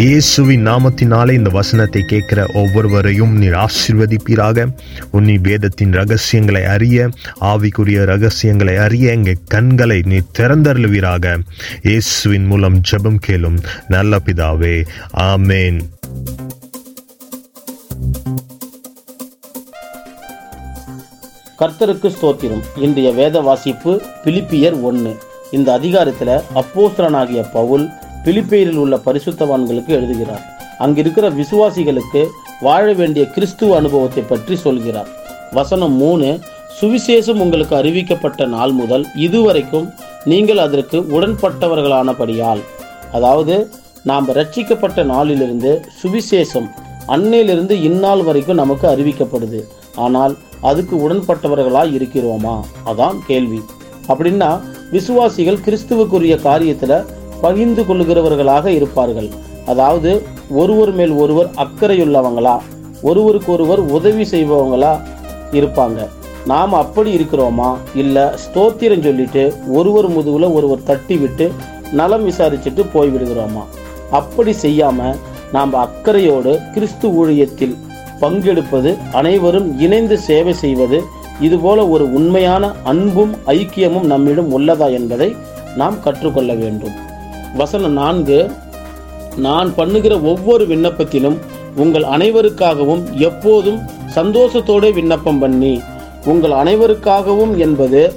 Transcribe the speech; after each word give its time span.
இயேசுவின் 0.00 0.66
நாமத்தினாலே 0.66 1.32
இந்த 1.32 1.50
வசனத்தை 1.50 2.00
கேட்கிற 2.02 2.40
ஒவ்வொருவரையும் 2.54 3.32
நீர் 3.36 3.54
ஆசீர்வதிப்பீராக. 3.54 4.66
உன்னி 5.12 5.36
வேதத்தின் 5.40 5.92
ரகசியங்களை 5.92 6.62
அறிய 6.64 7.08
ஆவிக்குரிய 7.40 8.00
ரகசியங்களை 8.04 8.76
அறிய 8.76 9.10
எங்கள் 9.10 9.38
கண்களை 9.48 10.02
நீ 10.04 10.18
திறந்தருளுவீராக. 10.38 11.34
இயேசுவின் 11.82 12.46
மூலம் 12.46 12.78
ஜெபம் 12.90 13.20
கேளும் 13.26 13.58
நல்ல 13.88 14.20
பிதாவே 14.26 14.76
ஆமேன். 15.30 15.80
கர்த்தருக்கு 21.58 22.10
ஸ்தோத்திரம். 22.16 22.64
இன்றைய 22.76 23.12
வேத 23.12 23.40
வாசிப்பு 23.40 24.02
பிலிப்பியர் 24.24 24.80
ஒன்று 24.80 25.14
இந்த 25.50 25.72
அதிகாரத்தில் 25.72 26.40
அப்போஸ்தலனாகிய 26.62 27.42
பவுல் 27.52 27.86
பிலிப்பியரில் 28.26 28.80
உள்ள 28.82 28.94
பரிசுத்தவான்களுக்கு 29.06 29.92
எழுதுகிறார். 29.98 30.44
அங்கிருக்கிற 30.78 31.26
விசுவாசிகளுக்கு 31.40 32.22
வாழ 32.60 32.84
வேண்டிய 32.92 33.24
கிறிஸ்துவ 33.26 33.76
அனுபவத்தை 33.76 34.22
பற்றி 34.22 34.56
சொல்கிறார். 34.56 35.10
வசனம் 35.52 35.92
மூணு 35.92 36.28
சுவிசேஷம் 36.78 37.40
உங்களுக்கு 37.44 37.74
அறிவிக்கப்பட்ட 37.76 38.46
நாள் 38.46 38.72
முதல் 38.72 39.04
இதுவரைக்கும் 39.26 39.86
நீங்கள் 40.24 40.58
அதற்கு 40.58 40.98
உடன்பட்டவர்களானபடியால் 41.16 42.62
அதாவது 43.12 43.54
நாம் 44.02 44.26
ரட்சிக்கப்பட்ட 44.28 45.04
நாளிலிருந்து 45.04 45.70
சுவிசேஷம் 46.02 46.68
அன்னையிலிருந்து 47.14 47.74
இந்நாள் 47.88 48.22
வரைக்கும் 48.22 48.60
நமக்கு 48.62 48.86
அறிவிக்கப்படுது. 48.88 49.60
ஆனால் 50.04 50.34
அதுக்கு 50.60 50.94
உடன்பட்டவர்களாக 51.04 51.94
இருக்கிறோமா? 51.98 52.56
அதான் 52.86 53.18
கேள்வி. 53.26 53.60
அப்படின்னா 54.08 54.50
விசுவாசிகள் 54.90 55.62
கிறிஸ்துவுக்குரிய 55.66 56.34
காரியத்தில் 56.48 56.98
பகிர்ந்து 57.40 57.82
கொள்கிறவர்களாக 57.82 58.66
இருப்பார்கள். 58.66 59.28
அதாவது 59.66 60.22
ஒருவர் 60.50 60.92
மேல் 60.92 61.10
ஒருவர் 61.10 61.50
அக்கறையுள்ளவங்களா? 61.56 62.58
ஒருவருக்கொருவர் 63.02 63.78
உதவி 63.78 64.22
செய்பவங்களா 64.22 65.00
இருப்பாங்க. 65.52 66.08
நாம் 66.46 66.72
அப்படி 66.72 67.16
இருக்கிறோமா? 67.16 67.76
இல்லை 67.94 68.22
ஸ்தோத்திரம் 68.22 69.02
சொல்லிட்டு 69.02 69.54
ஒருவர் 69.68 70.10
முதுகுல 70.10 70.52
ஒருவர் 70.52 70.82
தட்டி 70.82 71.16
விட்டு 71.16 71.52
நலம் 71.92 72.28
விசாரிச்சுட்டு 72.28 72.86
போய் 72.92 73.08
விடுகிறோமா 73.08 73.62
அப்படி 74.10 74.54
செய்யாம 74.62 75.14
நாம் 75.52 75.74
அக்கறையோடு 75.74 76.60
கிறிஸ்து 76.74 77.08
ஊழியத்தில் 77.08 77.76
பங்கெடுப்பது 78.20 78.96
அனைவரும் 79.12 79.80
இணைந்து 79.80 80.18
சேவை 80.18 80.52
செய்வது 80.52 81.02
இதுபோல 81.40 81.88
ஒரு 81.88 82.12
உண்மையான 82.12 82.72
அன்பும் 82.84 83.34
ஐக்கியமும் 83.46 84.04
நம்மிடம் 84.04 84.58
உள்ளதா 84.58 84.92
என்பதை 84.92 85.36
நாம் 85.76 86.00
கற்றுக்கொள்ள 86.00 86.54
வேண்டும். 86.54 86.94
வசனம் 87.56 87.92
நான்கு 87.92 88.50
நான் 89.36 89.74
பண்ணுகிற 89.74 90.20
ஒவ்வொரு 90.20 90.64
விண்ணப்பத்திலும் 90.66 91.38
உங்கள் 91.76 92.02
அனைவருக்காகவும் 92.02 93.02
எப்போதும் 93.18 93.80
சந்தோஷத்தோடு 94.14 94.92
விண்ணப்பம் 94.94 95.38
பண்ணி 95.38 95.80
உங்கள் 96.24 96.50
அனைவருக்காகவும் 96.50 97.56
என்பது 97.56 98.12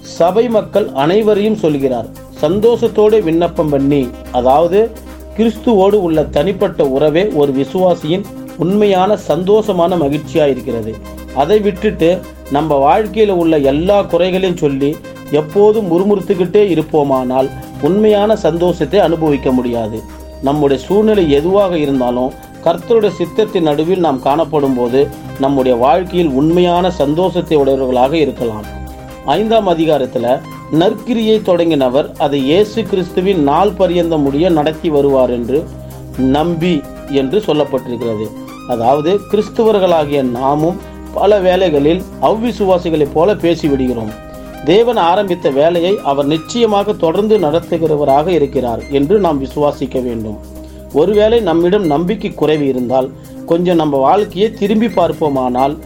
சபை 0.00 0.48
மக்கள் 0.48 0.92
அனைவரையும் 0.92 1.56
சொல்கிறார். 1.56 2.08
சந்தோஷத்தோடு 2.40 3.22
விண்ணப்பம் 3.22 3.68
பண்ணி 3.68 4.08
அதாவது 4.30 4.90
கிறிஸ்துவோடு 5.36 5.94
உள்ள 5.94 6.22
தனிப்பட்ட 6.22 6.84
உறவே 6.84 7.28
ஒரு 7.32 7.52
விசுவாசியின் 7.52 8.24
உண்மையான 8.58 9.18
சந்தோஷமான 9.28 9.96
மகிழ்ச்சியா 9.96 10.46
இருக்கிறது 10.46 10.94
அதை 11.34 11.60
விட்டுட்டு 11.60 12.18
நம்ம 12.50 12.76
வாழ்க்கையில் 12.76 13.30
உள்ள 13.30 13.58
எல்லா 13.58 14.02
குறைகளையும் 14.02 14.56
சொல்லி 14.56 14.96
எப்போதும் 15.30 15.90
முறுமுறுத்துக்கிட்டே 15.90 16.68
இருப்போமானால் 16.68 17.50
உண்மையான 17.88 18.36
சந்தோஷத்தை 18.36 19.00
அனுபவிக்க 19.00 19.50
முடியாது. 19.50 19.98
நம்முடைய 20.42 20.78
சூழ்நிலை 20.86 21.24
எதுவாக 21.30 21.78
இருந்தாலும் 21.78 22.30
கர்த்தருடைய 22.64 23.12
சித்தத்தின் 23.18 23.66
நடுவில் 23.68 24.04
நாம் 24.06 24.20
காணப்படும் 24.20 24.76
போது 24.78 25.00
நம்முடைய 25.38 25.74
வாழ்க்கையில் 25.84 26.32
உண்மையான 26.40 26.90
சந்தோஷத்தை 26.90 27.56
உடையவர்களாக 27.56 28.14
இருக்கலாம். 28.16 28.66
ஐந்தாம் 29.26 29.66
அதிகாரத்தில் 29.66 30.30
நற்கிரியை 30.80 31.36
தொடங்கினவர் 31.48 32.08
அதை 32.18 32.40
இயேசு 32.44 32.80
கிறிஸ்துவின் 32.82 33.42
நாள் 33.42 33.72
பரியந்த 33.78 34.16
முடிய 34.16 34.48
நடத்தி 34.58 34.88
வருவார் 34.88 35.30
என்று 35.30 35.58
நம்பி 36.36 36.74
என்று 37.20 37.38
சொல்லப்பட்டிருக்கிறது. 37.38 38.26
அதாவது 38.68 39.20
கிறிஸ்துவர்களாகிய 39.30 40.22
நாமும் 40.30 40.80
பல 41.14 41.38
வேளைகளில் 41.38 42.02
அவ்விசுவாசிகளைப் 42.22 43.14
போல 43.14 43.34
பேசிவிடுகிறோம். 43.34 44.12
தேவன் 44.64 44.96
ஆரம்பித்த 44.96 45.50
வேலையை 45.50 45.98
அவர் 46.02 46.26
நிச்சயமாக 46.26 46.92
தொடர்ந்து 46.92 47.38
நடத்துகிறவராக 47.38 48.26
இருக்கிறார் 48.28 48.82
என்று 48.90 49.18
நாம் 49.18 49.42
விசுவாசிக்க 49.44 50.02
வேண்டும். 50.02 50.38
ஒருவேளை 50.92 51.40
நம்மிடம் 51.40 51.86
நம்பிக்கை 51.86 52.34
குறைவு 52.34 52.66
இருந்தால் 52.66 53.10
கொஞ்சம் 53.46 53.76
நம்ம 53.76 53.96
வாழ்க்கையை 53.96 54.52
திரும்பி 54.52 54.86
பார்ப்போமானால் 54.86 55.78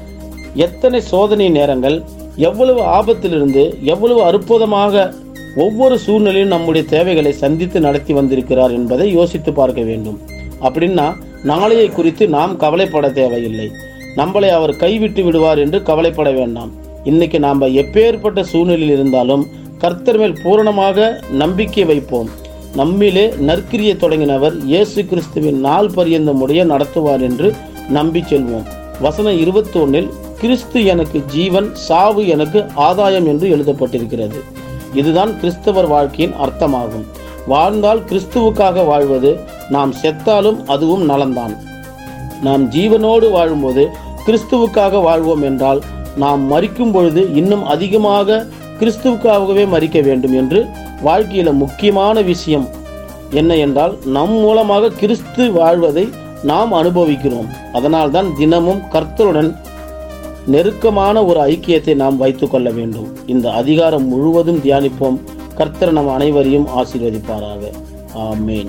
எத்தனை 0.54 1.00
சோதனை 1.00 1.48
நேரங்கள் 1.48 2.04
எவ்வளவு 2.36 2.80
ஆபத்திலிருந்து 2.80 3.82
எவ்வளவு 3.82 4.22
அற்புதமாக 4.22 5.12
ஒவ்வொரு 5.56 5.98
சூழ்நிலையும் 5.98 6.48
நம்முடைய 6.48 6.88
தேவைகளை 6.88 7.32
சந்தித்து 7.32 7.80
நடத்தி 7.80 8.12
வந்திருக்கிறார் 8.12 8.70
என்பதை 8.70 9.12
யோசித்து 9.12 9.52
பார்க்க 9.52 9.82
வேண்டும். 9.82 10.20
அப்படின்னா 10.62 11.14
நாளையை 11.42 11.88
குறித்து 11.88 12.28
நாம் 12.28 12.56
கவலைப்பட 12.56 13.10
தேவையில்லை. 13.10 13.70
நம்மளை 14.16 14.48
அவர் 14.48 14.76
கைவிட்டு 14.76 15.24
விடுவார் 15.24 15.58
என்று 15.58 15.82
கவலைப்பட 15.82 16.30
வேண்டாம். 16.30 16.72
இன்னைக்கு 17.04 17.38
நாம் 17.40 17.60
எப்பேற்பட்ட 17.60 18.40
சூழ்நிலையில் 18.40 18.92
இருந்தாலும் 18.96 19.42
கர்த்தர் 19.78 20.18
மேல் 20.18 20.36
பூரணமாக 20.42 21.06
நம்பிக்கை 21.30 21.84
வைப்போம். 21.84 22.28
நம்மிலே 22.76 23.24
நற்கிரியை 23.48 23.94
தொடங்கினவர் 23.94 24.54
இயேசு 24.64 25.00
கிறிஸ்துவின் 25.04 25.60
நாள் 25.60 25.90
பரியந்த 25.94 26.32
முறைய 26.32 26.64
நடத்துவார் 26.64 27.20
என்று 27.20 27.54
நம்பி 27.88 28.20
செல்வோம். 28.20 28.66
வசனம் 29.00 29.38
இருபத்தி 29.38 29.78
ஒன்றில் 29.78 30.08
கிறிஸ்து 30.40 30.84
எனக்கு 30.84 31.20
ஜீவன் 31.26 31.68
சாவு 31.74 32.28
எனக்கு 32.28 32.64
ஆதாயம் 32.74 33.26
என்று 33.26 33.48
எழுதப்பட்டிருக்கிறது. 33.56 34.40
இதுதான் 34.94 35.34
கிறிஸ்தவர் 35.40 35.86
வாழ்க்கையின் 35.86 36.34
அர்த்தமாகும். 36.46 37.06
வாழ்ந்தால் 37.46 38.02
கிறிஸ்துவுக்காக 38.10 38.86
வாழ்வது 38.86 39.32
நாம் 39.70 39.92
செத்தாலும் 40.02 40.58
அதுவும் 40.64 41.04
நலந்தான் 41.10 41.54
நாம் 42.42 42.64
ஜீவனோடு 42.70 43.26
வாழும்போது 43.30 43.82
கிறிஸ்துவுக்காக 44.26 45.02
வாழ்வோம் 45.02 45.42
என்றால் 45.42 45.82
நாம் 46.16 46.52
மறிக்கும் 46.52 46.92
பொழுது 46.92 47.34
இன்னும் 47.34 47.64
அதிகமாக 47.64 48.46
கிறிஸ்துவுக்காகவே 48.80 49.64
மறிக்க 49.68 50.02
வேண்டும் 50.02 50.34
என்று 50.34 50.66
வாழ்க்கையில் 51.02 51.52
முக்கியமான 51.52 52.22
விஷயம் 52.22 52.68
என்ன 53.30 53.56
என்றால் 53.56 53.98
நம் 54.06 54.30
மூலமாக 54.30 54.88
கிறிஸ்து 54.88 55.52
வாழ்வதை 55.52 56.08
நாம் 56.42 56.72
அனுபவிக்கிறோம். 56.72 57.48
அதனால்தான் 57.72 58.28
தினமும் 58.38 58.82
கர்த்தருடன் 58.92 59.56
நெருக்கமான 60.46 61.24
ஒரு 61.24 61.40
ஐக்கியத்தை 61.40 61.94
நாம் 61.94 62.16
வைத்துக் 62.16 62.50
கொள்ள 62.50 62.70
வேண்டும். 62.70 63.16
இந்த 63.26 63.52
அதிகாரம் 63.52 64.08
முழுவதும் 64.08 64.60
தியானிப்போம். 64.64 65.18
கர்த்தர் 65.54 65.92
நம் 65.92 66.08
அனைவரையும் 66.08 66.68
ஆசீர்வதிப்பாராக. 66.76 67.70
ஆமேன். 68.14 68.68